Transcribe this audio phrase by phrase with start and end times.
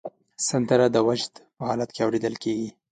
[0.49, 2.69] سندره د وجد په حالت کې اورېدل کېږي